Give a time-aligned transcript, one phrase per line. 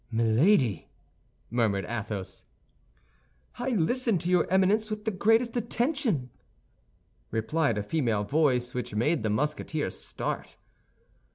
[0.09, 0.87] "Milady!"
[1.51, 2.45] murmured Athos.
[3.59, 6.31] "I listen to your Eminence with greatest attention,"
[7.29, 10.57] replied a female voice which made the Musketeer start.